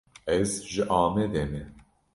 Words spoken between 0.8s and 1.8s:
Amedê me.